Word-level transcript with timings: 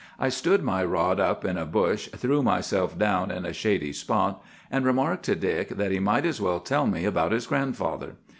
I 0.17 0.29
stood 0.29 0.63
my 0.63 0.83
rod 0.83 1.19
up 1.19 1.45
in 1.45 1.59
a 1.59 1.65
bush, 1.67 2.07
threw 2.15 2.41
myself 2.41 2.97
down 2.97 3.29
in 3.29 3.45
a 3.45 3.53
shady 3.53 3.93
spot, 3.93 4.43
and 4.71 4.83
remarked 4.83 5.25
to 5.25 5.35
Dick 5.35 5.69
that 5.69 5.91
he 5.91 5.99
might 5.99 6.25
as 6.25 6.41
well 6.41 6.59
tell 6.59 6.87
me 6.87 7.05
about 7.05 7.31
his 7.31 7.45
grandfather. 7.45 8.15